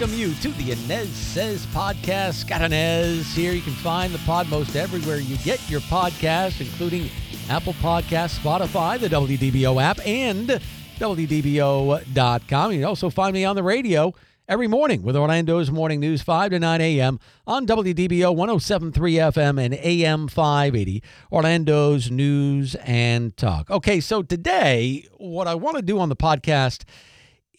Welcome 0.00 0.18
you 0.18 0.32
to 0.36 0.48
the 0.52 0.70
Anez 0.70 1.08
Sez 1.08 1.66
podcast. 1.66 2.32
Scott 2.32 2.62
Anez 2.62 3.34
here. 3.34 3.52
You 3.52 3.60
can 3.60 3.74
find 3.74 4.14
the 4.14 4.18
pod 4.20 4.48
most 4.48 4.74
everywhere 4.74 5.18
you 5.18 5.36
get 5.36 5.60
your 5.68 5.80
podcast, 5.80 6.62
including 6.62 7.10
Apple 7.50 7.74
Podcasts, 7.74 8.38
Spotify, 8.38 8.98
the 8.98 9.08
WDBO 9.08 9.78
app, 9.82 9.98
and 10.06 10.58
WDBO.com. 10.98 12.72
You 12.72 12.78
can 12.78 12.86
also 12.86 13.10
find 13.10 13.34
me 13.34 13.44
on 13.44 13.56
the 13.56 13.62
radio 13.62 14.14
every 14.48 14.68
morning 14.68 15.02
with 15.02 15.16
Orlando's 15.16 15.70
Morning 15.70 16.00
News, 16.00 16.22
5 16.22 16.52
to 16.52 16.58
9 16.58 16.80
a.m. 16.80 17.20
on 17.46 17.66
WDBO 17.66 18.34
1073 18.34 19.14
FM 19.16 19.62
and 19.62 19.74
AM 19.74 20.28
580, 20.28 21.02
Orlando's 21.30 22.10
News 22.10 22.74
and 22.86 23.36
Talk. 23.36 23.70
Okay, 23.70 24.00
so 24.00 24.22
today, 24.22 25.06
what 25.18 25.46
I 25.46 25.54
want 25.56 25.76
to 25.76 25.82
do 25.82 25.98
on 25.98 26.08
the 26.08 26.16
podcast 26.16 26.84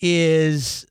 is 0.01 0.87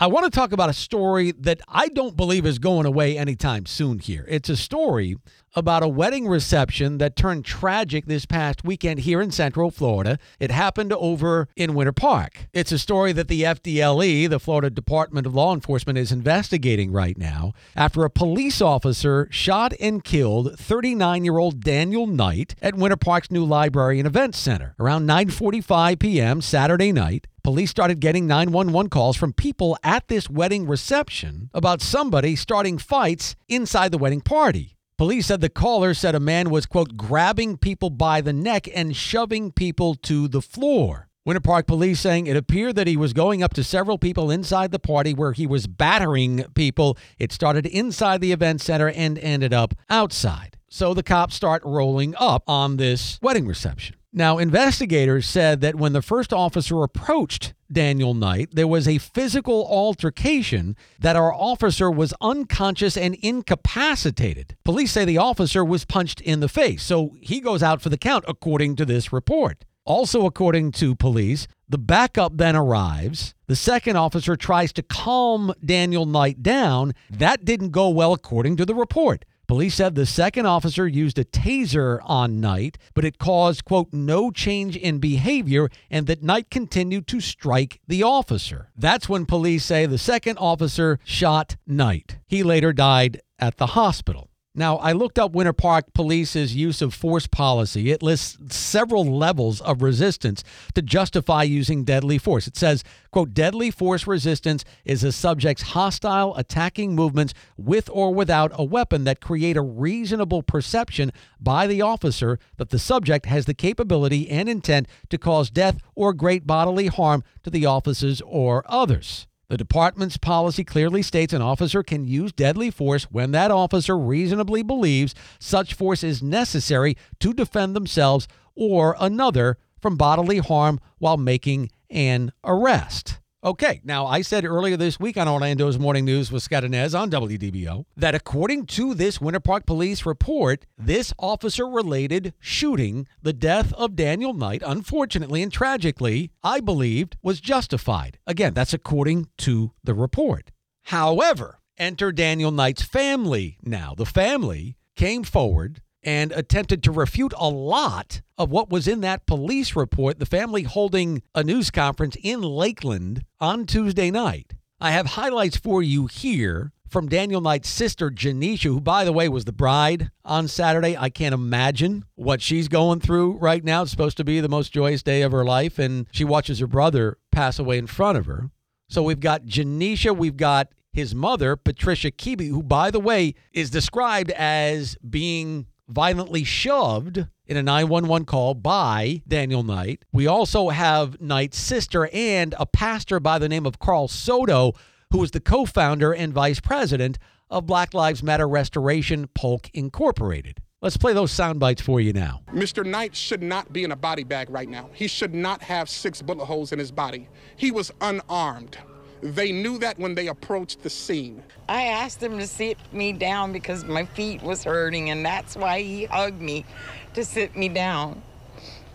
I 0.00 0.08
want 0.08 0.24
to 0.24 0.30
talk 0.30 0.50
about 0.50 0.70
a 0.70 0.74
story 0.74 1.30
that 1.38 1.60
I 1.68 1.86
don't 1.86 2.16
believe 2.16 2.46
is 2.46 2.58
going 2.58 2.84
away 2.84 3.16
anytime 3.16 3.64
soon 3.64 4.00
here. 4.00 4.26
It's 4.28 4.48
a 4.48 4.56
story 4.56 5.16
about 5.54 5.84
a 5.84 5.88
wedding 5.88 6.26
reception 6.26 6.98
that 6.98 7.14
turned 7.14 7.44
tragic 7.44 8.06
this 8.06 8.26
past 8.26 8.64
weekend 8.64 8.98
here 9.00 9.22
in 9.22 9.30
Central 9.30 9.70
Florida. 9.70 10.18
It 10.40 10.50
happened 10.50 10.92
over 10.92 11.48
in 11.54 11.74
Winter 11.74 11.92
Park. 11.92 12.48
It's 12.52 12.72
a 12.72 12.78
story 12.78 13.12
that 13.12 13.28
the 13.28 13.44
FDLE, 13.44 14.28
the 14.28 14.40
Florida 14.40 14.68
Department 14.68 15.28
of 15.28 15.34
Law 15.36 15.54
Enforcement, 15.54 15.96
is 15.96 16.10
investigating 16.10 16.90
right 16.90 17.16
now 17.16 17.52
after 17.76 18.04
a 18.04 18.10
police 18.10 18.60
officer 18.60 19.28
shot 19.30 19.74
and 19.80 20.02
killed 20.02 20.56
39-year-old 20.56 21.60
Daniel 21.60 22.08
Knight 22.08 22.56
at 22.60 22.74
Winter 22.74 22.96
Park's 22.96 23.30
new 23.30 23.44
library 23.44 24.00
and 24.00 24.08
events 24.08 24.38
center 24.38 24.74
around 24.80 25.06
9:45 25.06 26.00
p.m. 26.00 26.40
Saturday 26.40 26.90
night. 26.90 27.28
Police 27.44 27.68
started 27.70 28.00
getting 28.00 28.26
911 28.26 28.88
calls 28.88 29.18
from 29.18 29.34
people 29.34 29.76
at 29.84 30.08
this 30.08 30.30
wedding 30.30 30.66
reception 30.66 31.50
about 31.52 31.82
somebody 31.82 32.36
starting 32.36 32.78
fights 32.78 33.36
inside 33.50 33.92
the 33.92 33.98
wedding 33.98 34.22
party. 34.22 34.78
Police 34.96 35.26
said 35.26 35.42
the 35.42 35.50
caller 35.50 35.92
said 35.92 36.14
a 36.14 36.20
man 36.20 36.48
was, 36.48 36.64
quote, 36.64 36.96
grabbing 36.96 37.58
people 37.58 37.90
by 37.90 38.22
the 38.22 38.32
neck 38.32 38.66
and 38.74 38.96
shoving 38.96 39.52
people 39.52 39.94
to 39.96 40.26
the 40.26 40.40
floor. 40.40 41.10
Winter 41.26 41.40
Park 41.40 41.66
police 41.66 42.00
saying 42.00 42.26
it 42.26 42.36
appeared 42.36 42.76
that 42.76 42.86
he 42.86 42.96
was 42.96 43.12
going 43.12 43.42
up 43.42 43.52
to 43.54 43.62
several 43.62 43.98
people 43.98 44.30
inside 44.30 44.70
the 44.70 44.78
party 44.78 45.12
where 45.12 45.32
he 45.32 45.46
was 45.46 45.66
battering 45.66 46.44
people. 46.54 46.96
It 47.18 47.30
started 47.30 47.66
inside 47.66 48.22
the 48.22 48.32
event 48.32 48.62
center 48.62 48.88
and 48.88 49.18
ended 49.18 49.52
up 49.52 49.74
outside. 49.90 50.56
So 50.70 50.94
the 50.94 51.02
cops 51.02 51.34
start 51.34 51.62
rolling 51.62 52.14
up 52.18 52.48
on 52.48 52.78
this 52.78 53.18
wedding 53.20 53.46
reception. 53.46 53.96
Now, 54.16 54.38
investigators 54.38 55.26
said 55.26 55.60
that 55.62 55.74
when 55.74 55.92
the 55.92 56.00
first 56.00 56.32
officer 56.32 56.84
approached 56.84 57.52
Daniel 57.72 58.14
Knight, 58.14 58.50
there 58.52 58.68
was 58.68 58.86
a 58.86 58.98
physical 58.98 59.66
altercation 59.68 60.76
that 61.00 61.16
our 61.16 61.34
officer 61.34 61.90
was 61.90 62.14
unconscious 62.20 62.96
and 62.96 63.16
incapacitated. 63.16 64.56
Police 64.64 64.92
say 64.92 65.04
the 65.04 65.18
officer 65.18 65.64
was 65.64 65.84
punched 65.84 66.20
in 66.20 66.38
the 66.38 66.48
face, 66.48 66.84
so 66.84 67.16
he 67.20 67.40
goes 67.40 67.60
out 67.60 67.82
for 67.82 67.88
the 67.88 67.98
count, 67.98 68.24
according 68.28 68.76
to 68.76 68.84
this 68.84 69.12
report. 69.12 69.64
Also, 69.84 70.26
according 70.26 70.70
to 70.70 70.94
police, 70.94 71.48
the 71.68 71.76
backup 71.76 72.36
then 72.36 72.54
arrives. 72.54 73.34
The 73.48 73.56
second 73.56 73.96
officer 73.96 74.36
tries 74.36 74.72
to 74.74 74.82
calm 74.84 75.52
Daniel 75.64 76.06
Knight 76.06 76.40
down. 76.40 76.92
That 77.10 77.44
didn't 77.44 77.70
go 77.70 77.88
well, 77.88 78.12
according 78.12 78.58
to 78.58 78.64
the 78.64 78.76
report. 78.76 79.24
Police 79.46 79.74
said 79.74 79.94
the 79.94 80.06
second 80.06 80.46
officer 80.46 80.86
used 80.86 81.18
a 81.18 81.24
taser 81.24 82.00
on 82.04 82.40
Knight, 82.40 82.78
but 82.94 83.04
it 83.04 83.18
caused, 83.18 83.64
quote, 83.64 83.92
no 83.92 84.30
change 84.30 84.76
in 84.76 84.98
behavior 84.98 85.68
and 85.90 86.06
that 86.06 86.22
Knight 86.22 86.50
continued 86.50 87.06
to 87.08 87.20
strike 87.20 87.80
the 87.86 88.02
officer. 88.02 88.70
That's 88.76 89.08
when 89.08 89.26
police 89.26 89.64
say 89.64 89.86
the 89.86 89.98
second 89.98 90.38
officer 90.38 90.98
shot 91.04 91.56
Knight. 91.66 92.18
He 92.26 92.42
later 92.42 92.72
died 92.72 93.20
at 93.38 93.58
the 93.58 93.68
hospital. 93.68 94.30
Now, 94.56 94.76
I 94.76 94.92
looked 94.92 95.18
up 95.18 95.32
Winter 95.32 95.52
Park 95.52 95.92
Police's 95.94 96.54
use 96.54 96.80
of 96.80 96.94
force 96.94 97.26
policy. 97.26 97.90
It 97.90 98.04
lists 98.04 98.54
several 98.54 99.04
levels 99.04 99.60
of 99.60 99.82
resistance 99.82 100.44
to 100.74 100.82
justify 100.82 101.42
using 101.42 101.82
deadly 101.82 102.18
force. 102.18 102.46
It 102.46 102.56
says, 102.56 102.84
quote, 103.10 103.34
deadly 103.34 103.72
force 103.72 104.06
resistance 104.06 104.64
is 104.84 105.02
a 105.02 105.10
subject's 105.10 105.62
hostile 105.62 106.36
attacking 106.36 106.94
movements 106.94 107.34
with 107.56 107.90
or 107.92 108.14
without 108.14 108.52
a 108.54 108.62
weapon 108.62 109.02
that 109.02 109.20
create 109.20 109.56
a 109.56 109.60
reasonable 109.60 110.44
perception 110.44 111.10
by 111.40 111.66
the 111.66 111.82
officer 111.82 112.38
that 112.56 112.70
the 112.70 112.78
subject 112.78 113.26
has 113.26 113.46
the 113.46 113.54
capability 113.54 114.30
and 114.30 114.48
intent 114.48 114.86
to 115.10 115.18
cause 115.18 115.50
death 115.50 115.78
or 115.96 116.12
great 116.12 116.46
bodily 116.46 116.86
harm 116.86 117.24
to 117.42 117.50
the 117.50 117.66
officers 117.66 118.22
or 118.24 118.64
others. 118.68 119.26
The 119.54 119.58
department's 119.58 120.16
policy 120.16 120.64
clearly 120.64 121.00
states 121.00 121.32
an 121.32 121.40
officer 121.40 121.84
can 121.84 122.08
use 122.08 122.32
deadly 122.32 122.72
force 122.72 123.04
when 123.04 123.30
that 123.30 123.52
officer 123.52 123.96
reasonably 123.96 124.64
believes 124.64 125.14
such 125.38 125.74
force 125.74 126.02
is 126.02 126.20
necessary 126.20 126.96
to 127.20 127.32
defend 127.32 127.76
themselves 127.76 128.26
or 128.56 128.96
another 128.98 129.58
from 129.80 129.96
bodily 129.96 130.38
harm 130.38 130.80
while 130.98 131.16
making 131.16 131.70
an 131.88 132.32
arrest. 132.42 133.20
Okay, 133.44 133.82
now 133.84 134.06
I 134.06 134.22
said 134.22 134.46
earlier 134.46 134.74
this 134.74 134.98
week 134.98 135.18
on 135.18 135.28
Orlando's 135.28 135.78
Morning 135.78 136.06
News 136.06 136.32
with 136.32 136.42
Scott 136.42 136.62
Anez 136.62 136.98
on 136.98 137.10
WDBO 137.10 137.84
that 137.94 138.14
according 138.14 138.64
to 138.68 138.94
this 138.94 139.20
Winter 139.20 139.38
Park 139.38 139.66
Police 139.66 140.06
report, 140.06 140.64
this 140.78 141.12
officer 141.18 141.68
related 141.68 142.32
shooting, 142.40 143.06
the 143.20 143.34
death 143.34 143.74
of 143.74 143.96
Daniel 143.96 144.32
Knight, 144.32 144.62
unfortunately 144.64 145.42
and 145.42 145.52
tragically, 145.52 146.30
I 146.42 146.60
believed 146.60 147.18
was 147.22 147.38
justified. 147.38 148.18
Again, 148.26 148.54
that's 148.54 148.72
according 148.72 149.28
to 149.38 149.72
the 149.84 149.92
report. 149.92 150.50
However, 150.84 151.58
enter 151.76 152.12
Daniel 152.12 152.50
Knight's 152.50 152.80
family 152.82 153.58
now. 153.62 153.92
The 153.94 154.06
family 154.06 154.78
came 154.96 155.22
forward 155.22 155.82
and 156.04 156.32
attempted 156.32 156.82
to 156.82 156.92
refute 156.92 157.32
a 157.36 157.48
lot 157.48 158.22
of 158.36 158.50
what 158.50 158.70
was 158.70 158.86
in 158.86 159.00
that 159.00 159.26
police 159.26 159.74
report, 159.74 160.18
the 160.18 160.26
family 160.26 160.62
holding 160.64 161.22
a 161.34 161.42
news 161.42 161.70
conference 161.70 162.16
in 162.22 162.42
Lakeland 162.42 163.24
on 163.40 163.66
Tuesday 163.66 164.10
night. 164.10 164.52
I 164.80 164.90
have 164.90 165.06
highlights 165.06 165.56
for 165.56 165.82
you 165.82 166.06
here 166.06 166.72
from 166.88 167.08
Daniel 167.08 167.40
Knight's 167.40 167.68
sister, 167.68 168.10
Janisha, 168.10 168.64
who, 168.64 168.80
by 168.80 169.04
the 169.04 169.12
way, 169.12 169.28
was 169.28 169.46
the 169.46 169.52
bride 169.52 170.10
on 170.24 170.46
Saturday. 170.46 170.96
I 170.96 171.10
can't 171.10 171.34
imagine 171.34 172.04
what 172.14 172.40
she's 172.40 172.68
going 172.68 173.00
through 173.00 173.38
right 173.38 173.64
now. 173.64 173.82
It's 173.82 173.90
supposed 173.90 174.16
to 174.18 174.24
be 174.24 174.40
the 174.40 174.48
most 174.48 174.72
joyous 174.72 175.02
day 175.02 175.22
of 175.22 175.32
her 175.32 175.44
life, 175.44 175.78
and 175.78 176.06
she 176.12 176.24
watches 176.24 176.60
her 176.60 176.66
brother 176.66 177.18
pass 177.32 177.58
away 177.58 177.78
in 177.78 177.86
front 177.86 178.18
of 178.18 178.26
her. 178.26 178.50
So 178.88 179.02
we've 179.02 179.20
got 179.20 179.46
Janisha, 179.46 180.16
we've 180.16 180.36
got 180.36 180.68
his 180.92 181.14
mother, 181.14 181.56
Patricia 181.56 182.12
Keeby, 182.12 182.48
who, 182.48 182.62
by 182.62 182.92
the 182.92 183.00
way, 183.00 183.34
is 183.52 183.70
described 183.70 184.30
as 184.30 184.96
being 185.08 185.66
violently 185.88 186.44
shoved 186.44 187.26
in 187.46 187.56
a 187.56 187.62
911 187.62 188.26
call 188.26 188.54
by 188.54 189.22
Daniel 189.28 189.62
Knight. 189.62 190.04
We 190.12 190.26
also 190.26 190.70
have 190.70 191.20
Knight's 191.20 191.58
sister 191.58 192.08
and 192.12 192.54
a 192.58 192.66
pastor 192.66 193.20
by 193.20 193.38
the 193.38 193.48
name 193.48 193.66
of 193.66 193.78
Carl 193.78 194.08
Soto, 194.08 194.72
who 195.10 195.22
is 195.22 195.32
the 195.32 195.40
co 195.40 195.64
founder 195.64 196.12
and 196.12 196.32
vice 196.32 196.60
president 196.60 197.18
of 197.50 197.66
Black 197.66 197.94
Lives 197.94 198.22
Matter 198.22 198.48
Restoration 198.48 199.28
Polk 199.34 199.70
Incorporated. 199.74 200.60
Let's 200.80 200.96
play 200.98 201.14
those 201.14 201.32
sound 201.32 201.60
bites 201.60 201.80
for 201.80 201.98
you 201.98 202.12
now. 202.12 202.42
Mr. 202.52 202.84
Knight 202.84 203.16
should 203.16 203.42
not 203.42 203.72
be 203.72 203.84
in 203.84 203.92
a 203.92 203.96
body 203.96 204.22
bag 204.22 204.50
right 204.50 204.68
now. 204.68 204.90
He 204.92 205.06
should 205.06 205.34
not 205.34 205.62
have 205.62 205.88
six 205.88 206.20
bullet 206.20 206.44
holes 206.44 206.72
in 206.72 206.78
his 206.78 206.92
body. 206.92 207.28
He 207.56 207.70
was 207.70 207.90
unarmed. 208.02 208.76
They 209.24 209.52
knew 209.52 209.78
that 209.78 209.98
when 209.98 210.14
they 210.14 210.26
approached 210.26 210.82
the 210.82 210.90
scene. 210.90 211.42
I 211.66 211.84
asked 211.84 212.22
him 212.22 212.38
to 212.38 212.46
sit 212.46 212.76
me 212.92 213.14
down 213.14 213.54
because 213.54 213.82
my 213.82 214.04
feet 214.04 214.42
was 214.42 214.64
hurting 214.64 215.08
and 215.08 215.24
that's 215.24 215.56
why 215.56 215.80
he 215.80 216.04
hugged 216.04 216.42
me 216.42 216.66
to 217.14 217.24
sit 217.24 217.56
me 217.56 217.70
down. 217.70 218.20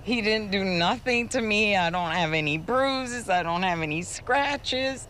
He 0.03 0.21
didn't 0.21 0.51
do 0.51 0.63
nothing 0.63 1.29
to 1.29 1.41
me. 1.41 1.75
I 1.75 1.89
don't 1.89 2.11
have 2.11 2.33
any 2.33 2.59
bruises. 2.59 3.27
I 3.27 3.41
don't 3.41 3.63
have 3.63 3.81
any 3.81 4.03
scratches. 4.03 5.07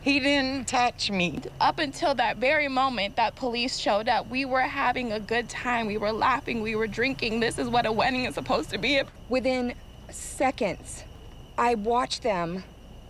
He 0.00 0.18
didn't 0.18 0.66
touch 0.66 1.10
me. 1.10 1.42
Up 1.60 1.78
until 1.78 2.14
that 2.14 2.38
very 2.38 2.68
moment 2.68 3.16
that 3.16 3.36
police 3.36 3.76
showed 3.76 4.08
up, 4.08 4.30
we 4.30 4.46
were 4.46 4.62
having 4.62 5.12
a 5.12 5.20
good 5.20 5.50
time. 5.50 5.86
We 5.86 5.98
were 5.98 6.12
laughing. 6.12 6.62
We 6.62 6.74
were 6.74 6.86
drinking. 6.86 7.40
This 7.40 7.58
is 7.58 7.68
what 7.68 7.84
a 7.84 7.92
wedding 7.92 8.24
is 8.24 8.34
supposed 8.34 8.70
to 8.70 8.78
be. 8.78 9.02
Within 9.28 9.74
seconds, 10.08 11.04
I 11.58 11.74
watched 11.74 12.22
them 12.22 12.64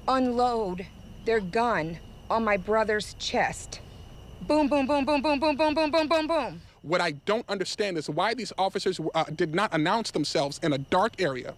unload 0.09 0.87
their 1.25 1.41
gun 1.41 1.99
on 2.31 2.45
my 2.45 2.57
brother's 2.57 3.15
chest. 3.15 3.81
Boom, 4.43 4.69
boom, 4.69 4.87
boom, 4.87 5.05
boom, 5.05 5.23
boom, 5.23 5.41
boom, 5.41 5.57
boom, 5.57 5.75
boom, 5.75 5.91
boom, 5.91 6.09
boom, 6.09 6.27
boom. 6.27 6.63
What 6.83 7.01
I 7.01 7.13
don't 7.13 7.49
understand 7.49 7.97
is 7.97 8.11
why 8.11 8.35
these 8.35 8.53
officers 8.59 9.01
uh, 9.15 9.25
did 9.25 9.55
not 9.55 9.73
announce 9.73 10.11
themselves 10.11 10.61
in 10.63 10.73
a 10.73 10.79
dark 10.79 11.21
area 11.21 11.55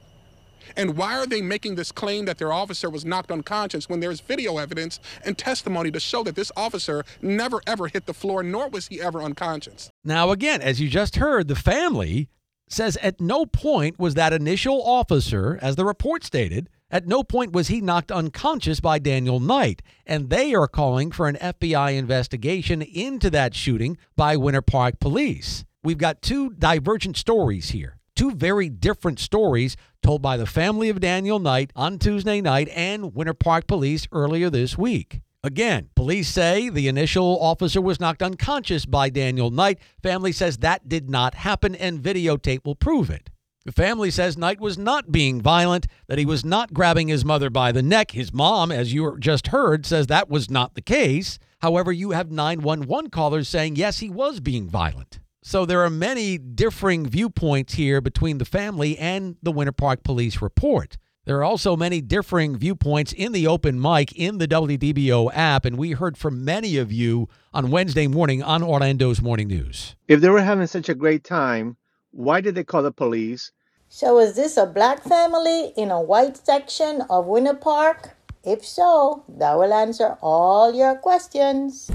and 0.77 0.97
why 0.97 1.17
are 1.17 1.27
they 1.27 1.43
making 1.43 1.75
this 1.75 1.93
claim 1.93 2.25
that 2.25 2.39
their 2.39 2.53
officer 2.53 2.89
was 2.89 3.05
knocked 3.05 3.31
unconscious 3.31 3.89
when 3.89 4.01
there's 4.01 4.21
video 4.21 4.59
evidence 4.59 4.99
and 5.25 5.37
testimony 5.37 5.91
to 5.91 6.01
show 6.01 6.25
that 6.25 6.35
this 6.35 6.51
officer 6.57 7.05
never 7.21 7.61
ever 7.67 7.89
hit 7.89 8.07
the 8.07 8.15
floor, 8.15 8.43
nor 8.43 8.69
was 8.69 8.89
he 8.89 9.01
ever 9.01 9.23
unconscious? 9.23 9.91
Now, 10.05 10.31
again, 10.31 10.63
as 10.63 10.81
you 10.81 10.89
just 10.89 11.17
heard, 11.17 11.49
the 11.49 11.55
family 11.55 12.29
says 12.69 12.97
at 12.99 13.21
no 13.21 13.47
point 13.47 13.99
was 13.99 14.15
that 14.15 14.33
initial 14.33 14.83
officer, 14.83 15.59
as 15.63 15.77
the 15.77 15.85
report 15.85 16.25
stated, 16.25 16.69
at 16.91 17.07
no 17.07 17.25
point 17.25 17.53
was 17.53 17.69
he 17.69 17.81
knocked 17.81 18.13
unconscious 18.13 18.81
by 18.81 18.99
Daniel 18.99 19.41
Knight, 19.41 19.83
and 20.07 20.31
they 20.31 20.55
are 20.55 20.69
calling 20.69 21.11
for 21.11 21.27
an 21.27 21.37
FBI 21.37 21.97
investigation 21.97 22.81
into 22.81 23.29
that 23.31 23.55
shooting 23.55 23.99
by 24.15 24.37
Winter 24.37 24.63
Park 24.63 25.01
Police. 25.01 25.65
We've 25.83 25.99
got 25.99 26.23
two 26.23 26.51
divergent 26.51 27.17
stories 27.17 27.71
here. 27.71 27.99
Two 28.15 28.33
very 28.33 28.69
different 28.69 29.19
stories 29.19 29.77
told 30.03 30.23
by 30.23 30.37
the 30.37 30.47
family 30.47 30.89
of 30.89 31.01
Daniel 31.01 31.39
Knight 31.39 31.71
on 31.77 31.99
Tuesday 31.99 32.41
night 32.41 32.69
and 32.69 33.15
Winter 33.15 33.35
Park 33.35 33.67
Police 33.67 34.09
earlier 34.11 34.49
this 34.49 34.79
week. 34.79 35.21
Again, 35.45 35.91
police 35.95 36.29
say 36.29 36.71
the 36.71 36.89
initial 36.89 37.39
officer 37.41 37.81
was 37.81 38.01
knocked 38.01 38.23
unconscious 38.23 38.87
by 38.87 39.11
Daniel 39.11 39.51
Knight. 39.51 39.79
Family 40.03 40.33
says 40.33 40.59
that 40.59 40.89
did 40.89 41.11
not 41.11 41.35
happen 41.35 41.75
and 41.75 42.03
videotape 42.03 42.65
will 42.65 42.75
prove 42.75 43.11
it. 43.11 43.31
The 43.67 43.73
family 43.73 44.13
says 44.13 44.39
Knight 44.39 44.61
was 44.61 44.79
not 44.79 45.11
being 45.11 45.41
violent, 45.41 45.89
that 46.07 46.21
he 46.21 46.25
was 46.25 46.45
not 46.45 46.73
grabbing 46.73 47.09
his 47.09 47.25
mother 47.25 47.51
by 47.51 47.73
the 47.73 47.83
neck. 47.83 48.13
His 48.13 48.33
mom, 48.33 48.71
as 48.71 48.95
you 48.95 49.17
just 49.19 49.49
heard, 49.49 49.85
says 49.85 50.07
that 50.07 50.31
was 50.31 50.49
not 50.49 50.77
the 50.77 50.81
case. 50.81 51.41
However, 51.59 51.91
you 51.91 52.13
have 52.13 52.31
911 52.31 53.11
callers 53.11 53.49
saying 53.49 53.75
yes, 53.75 53.99
he 53.99 54.09
was 54.09 54.39
being 54.39 54.69
violent. 54.69 55.19
So 55.43 55.67
there 55.67 55.85
are 55.85 55.91
many 55.91 56.39
differing 56.39 57.09
viewpoints 57.09 57.75
here 57.75 58.01
between 58.01 58.39
the 58.39 58.45
family 58.45 58.97
and 58.99 59.35
the 59.43 59.51
Winter 59.51 59.73
Park 59.73 60.05
Police 60.05 60.41
report. 60.41 60.97
There 61.25 61.39
are 61.39 61.45
also 61.45 61.77
many 61.77 62.01
differing 62.01 62.57
viewpoints 62.57 63.13
in 63.13 63.33
the 63.33 63.49
open 63.49 63.81
mic 63.81 64.13
in 64.13 64.39
the 64.39 64.47
WDBO 64.47 65.33
app, 65.35 65.65
and 65.65 65.77
we 65.77 65.91
heard 65.91 66.17
from 66.17 66.45
many 66.45 66.77
of 66.77 66.93
you 66.93 67.29
on 67.53 67.73
Wednesday 67.73 68.07
morning 68.07 68.45
on 68.45 68.63
Orlando's 68.63 69.21
Morning 69.21 69.49
News. 69.49 69.97
If 70.07 70.21
they 70.21 70.29
were 70.29 70.41
having 70.41 70.69
such 70.69 70.89
a 70.89 70.95
great 70.95 71.25
time, 71.25 71.77
why 72.13 72.41
did 72.41 72.55
they 72.55 72.65
call 72.65 72.83
the 72.83 72.93
police? 72.93 73.51
So, 73.89 74.19
is 74.19 74.37
this 74.37 74.57
a 74.57 74.67
black 74.67 75.03
family 75.03 75.73
in 75.77 75.91
a 75.91 76.01
white 76.01 76.37
section 76.37 77.03
of 77.09 77.27
Winter 77.27 77.55
Park? 77.55 78.17
If 78.45 78.65
so, 78.65 79.25
that 79.29 79.55
will 79.59 79.73
answer 79.73 80.19
all 80.21 80.75
your 80.75 80.97
questions. 80.97 81.91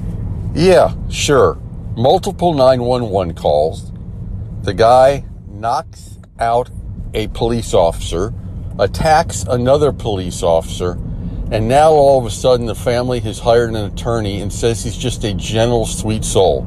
Yeah, 0.54 0.96
sure 1.10 1.58
multiple 1.96 2.54
911 2.54 3.36
calls. 3.36 3.92
The 4.64 4.74
guy 4.74 5.26
knocks 5.48 6.18
out 6.40 6.70
a 7.14 7.28
police 7.30 7.74
officer, 7.74 8.34
attacks 8.80 9.44
another 9.44 9.92
police 9.92 10.42
officer, 10.42 10.94
and 11.52 11.68
now 11.68 11.92
all 11.92 12.20
of 12.20 12.26
a 12.26 12.32
sudden 12.32 12.66
the 12.66 12.76
family 12.76 13.20
has 13.20 13.40
hired 13.40 13.72
an 13.72 13.76
attorney 13.76 14.42
and 14.42 14.52
says 14.52 14.84
he's 14.84 14.98
just 14.98 15.24
a 15.24 15.34
gentle, 15.34 15.86
sweet 15.86 16.24
soul. 16.24 16.66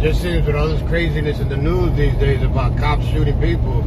Just 0.00 0.22
seems 0.22 0.46
with 0.46 0.54
all 0.54 0.68
this 0.68 0.82
craziness 0.88 1.40
in 1.40 1.48
the 1.48 1.56
news 1.56 1.96
these 1.96 2.14
days 2.14 2.42
about 2.42 2.78
cops 2.78 3.04
shooting 3.06 3.38
people, 3.40 3.82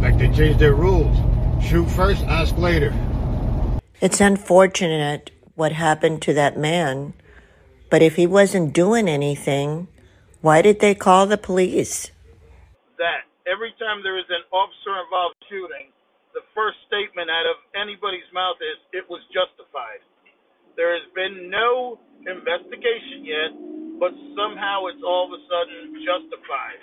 like 0.00 0.18
they 0.18 0.30
changed 0.32 0.58
their 0.58 0.74
rules. 0.74 1.16
Shoot 1.64 1.88
first, 1.90 2.22
ask 2.24 2.56
later. 2.56 2.92
It's 4.00 4.20
unfortunate 4.20 5.30
what 5.54 5.72
happened 5.72 6.22
to 6.22 6.34
that 6.34 6.56
man 6.56 7.14
but 7.90 8.02
if 8.02 8.16
he 8.16 8.26
wasn't 8.26 8.76
doing 8.76 9.08
anything, 9.08 9.88
why 10.40 10.60
did 10.60 10.80
they 10.80 10.94
call 10.94 11.26
the 11.26 11.40
police? 11.40 12.12
That 13.00 13.24
every 13.48 13.72
time 13.80 14.04
there 14.04 14.20
is 14.20 14.28
an 14.28 14.44
officer 14.52 14.92
involved 15.00 15.40
shooting, 15.48 15.88
the 16.36 16.44
first 16.52 16.76
statement 16.84 17.32
out 17.32 17.48
of 17.48 17.56
anybody's 17.72 18.28
mouth 18.36 18.60
is 18.60 18.76
it 18.92 19.08
was 19.08 19.24
justified. 19.32 20.04
There 20.76 20.92
has 20.92 21.08
been 21.16 21.48
no 21.48 21.98
investigation 22.28 23.24
yet, 23.24 23.56
but 23.96 24.12
somehow 24.36 24.86
it's 24.92 25.02
all 25.02 25.26
of 25.26 25.32
a 25.32 25.40
sudden 25.48 25.96
justified. 26.04 26.78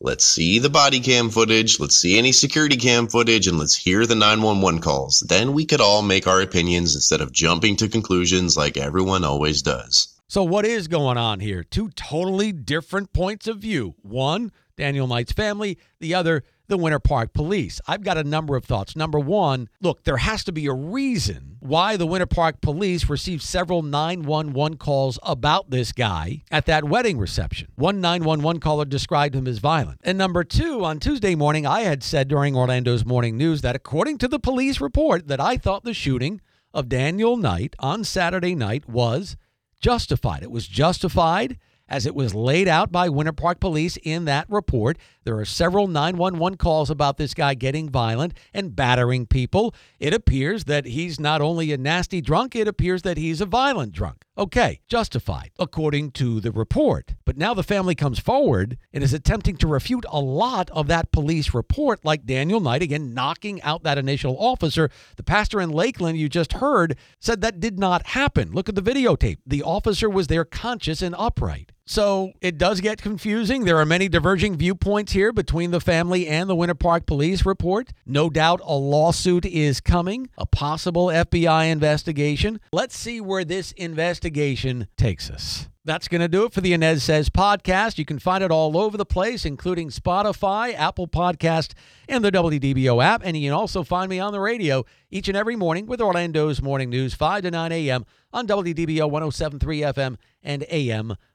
Let's 0.00 0.24
see 0.24 0.60
the 0.60 0.70
body 0.70 1.00
cam 1.00 1.28
footage, 1.28 1.80
let's 1.80 1.96
see 1.96 2.18
any 2.18 2.30
security 2.30 2.76
cam 2.76 3.08
footage, 3.08 3.48
and 3.48 3.58
let's 3.58 3.74
hear 3.74 4.06
the 4.06 4.14
911 4.14 4.80
calls. 4.80 5.24
Then 5.28 5.54
we 5.54 5.66
could 5.66 5.80
all 5.80 6.02
make 6.02 6.28
our 6.28 6.40
opinions 6.40 6.94
instead 6.94 7.20
of 7.20 7.32
jumping 7.32 7.74
to 7.76 7.88
conclusions 7.88 8.56
like 8.56 8.76
everyone 8.76 9.24
always 9.24 9.60
does. 9.60 10.14
So, 10.28 10.44
what 10.44 10.64
is 10.64 10.86
going 10.86 11.18
on 11.18 11.40
here? 11.40 11.64
Two 11.64 11.90
totally 11.90 12.52
different 12.52 13.12
points 13.12 13.48
of 13.48 13.58
view. 13.58 13.96
One, 14.02 14.52
Daniel 14.76 15.08
Knight's 15.08 15.32
family, 15.32 15.78
the 15.98 16.14
other, 16.14 16.44
the 16.68 16.78
Winter 16.78 16.98
Park 16.98 17.32
Police. 17.32 17.80
I've 17.86 18.02
got 18.02 18.18
a 18.18 18.24
number 18.24 18.54
of 18.54 18.64
thoughts. 18.64 18.94
Number 18.94 19.18
one, 19.18 19.68
look, 19.80 20.04
there 20.04 20.18
has 20.18 20.44
to 20.44 20.52
be 20.52 20.66
a 20.66 20.72
reason 20.72 21.56
why 21.60 21.96
the 21.96 22.06
Winter 22.06 22.26
Park 22.26 22.60
Police 22.60 23.08
received 23.08 23.42
several 23.42 23.82
911 23.82 24.76
calls 24.76 25.18
about 25.22 25.70
this 25.70 25.92
guy 25.92 26.44
at 26.50 26.66
that 26.66 26.84
wedding 26.84 27.18
reception. 27.18 27.68
One 27.74 28.00
911 28.00 28.60
caller 28.60 28.84
described 28.84 29.34
him 29.34 29.48
as 29.48 29.58
violent. 29.58 30.00
And 30.04 30.16
number 30.16 30.44
two, 30.44 30.84
on 30.84 31.00
Tuesday 31.00 31.34
morning, 31.34 31.66
I 31.66 31.80
had 31.80 32.02
said 32.02 32.28
during 32.28 32.54
Orlando's 32.54 33.04
morning 33.04 33.36
news 33.36 33.62
that 33.62 33.74
according 33.74 34.18
to 34.18 34.28
the 34.28 34.38
police 34.38 34.80
report, 34.80 35.28
that 35.28 35.40
I 35.40 35.56
thought 35.56 35.84
the 35.84 35.94
shooting 35.94 36.40
of 36.74 36.88
Daniel 36.88 37.36
Knight 37.36 37.74
on 37.78 38.04
Saturday 38.04 38.54
night 38.54 38.88
was 38.88 39.36
justified. 39.80 40.42
It 40.42 40.50
was 40.50 40.66
justified 40.66 41.58
as 41.88 42.06
it 42.06 42.14
was 42.14 42.34
laid 42.34 42.68
out 42.68 42.92
by 42.92 43.08
Winter 43.08 43.32
Park 43.32 43.60
Police 43.60 43.96
in 44.02 44.26
that 44.26 44.48
report. 44.50 44.98
There 45.28 45.38
are 45.38 45.44
several 45.44 45.88
911 45.88 46.56
calls 46.56 46.88
about 46.88 47.18
this 47.18 47.34
guy 47.34 47.52
getting 47.52 47.90
violent 47.90 48.32
and 48.54 48.74
battering 48.74 49.26
people. 49.26 49.74
It 50.00 50.14
appears 50.14 50.64
that 50.64 50.86
he's 50.86 51.20
not 51.20 51.42
only 51.42 51.70
a 51.70 51.76
nasty 51.76 52.22
drunk, 52.22 52.56
it 52.56 52.66
appears 52.66 53.02
that 53.02 53.18
he's 53.18 53.42
a 53.42 53.44
violent 53.44 53.92
drunk. 53.92 54.24
Okay, 54.38 54.80
justified, 54.88 55.50
according 55.58 56.12
to 56.12 56.40
the 56.40 56.50
report. 56.50 57.14
But 57.26 57.36
now 57.36 57.52
the 57.52 57.62
family 57.62 57.94
comes 57.94 58.18
forward 58.18 58.78
and 58.90 59.04
is 59.04 59.12
attempting 59.12 59.58
to 59.58 59.66
refute 59.66 60.06
a 60.08 60.18
lot 60.18 60.70
of 60.70 60.86
that 60.86 61.12
police 61.12 61.52
report, 61.52 62.06
like 62.06 62.24
Daniel 62.24 62.60
Knight, 62.60 62.80
again, 62.80 63.12
knocking 63.12 63.60
out 63.60 63.82
that 63.82 63.98
initial 63.98 64.34
officer. 64.38 64.88
The 65.16 65.22
pastor 65.22 65.60
in 65.60 65.68
Lakeland 65.68 66.16
you 66.16 66.30
just 66.30 66.54
heard 66.54 66.96
said 67.20 67.42
that 67.42 67.60
did 67.60 67.78
not 67.78 68.06
happen. 68.06 68.52
Look 68.52 68.70
at 68.70 68.76
the 68.76 68.80
videotape. 68.80 69.40
The 69.46 69.62
officer 69.62 70.08
was 70.08 70.28
there 70.28 70.46
conscious 70.46 71.02
and 71.02 71.14
upright. 71.18 71.72
So 71.88 72.32
it 72.42 72.58
does 72.58 72.82
get 72.82 73.00
confusing. 73.00 73.64
There 73.64 73.78
are 73.78 73.86
many 73.86 74.10
diverging 74.10 74.58
viewpoints 74.58 75.12
here 75.12 75.32
between 75.32 75.70
the 75.70 75.80
family 75.80 76.28
and 76.28 76.48
the 76.48 76.54
Winter 76.54 76.74
Park 76.74 77.06
Police 77.06 77.46
report. 77.46 77.94
No 78.04 78.28
doubt 78.28 78.60
a 78.62 78.74
lawsuit 78.74 79.46
is 79.46 79.80
coming, 79.80 80.28
a 80.36 80.44
possible 80.44 81.06
FBI 81.06 81.72
investigation. 81.72 82.60
Let's 82.72 82.94
see 82.94 83.22
where 83.22 83.42
this 83.42 83.72
investigation 83.72 84.88
takes 84.98 85.30
us. 85.30 85.70
That's 85.86 86.08
going 86.08 86.20
to 86.20 86.28
do 86.28 86.44
it 86.44 86.52
for 86.52 86.60
the 86.60 86.74
Anez 86.74 87.00
Sez 87.00 87.30
podcast. 87.30 87.96
You 87.96 88.04
can 88.04 88.18
find 88.18 88.44
it 88.44 88.50
all 88.50 88.76
over 88.76 88.98
the 88.98 89.06
place, 89.06 89.46
including 89.46 89.88
Spotify, 89.88 90.74
Apple 90.74 91.08
Podcast, 91.08 91.72
and 92.06 92.22
the 92.22 92.30
WDBO 92.30 93.02
app. 93.02 93.22
And 93.24 93.34
you 93.34 93.48
can 93.48 93.54
also 93.54 93.82
find 93.82 94.10
me 94.10 94.20
on 94.20 94.34
the 94.34 94.40
radio 94.40 94.84
each 95.10 95.28
and 95.28 95.36
every 95.38 95.56
morning 95.56 95.86
with 95.86 96.02
Orlando's 96.02 96.60
Morning 96.60 96.90
News, 96.90 97.14
5 97.14 97.44
to 97.44 97.50
9 97.50 97.72
a.m. 97.72 98.04
on 98.34 98.46
WDBO 98.46 99.10
1073 99.10 99.80
FM 99.80 100.16
and 100.42 100.66
AM 100.68 101.16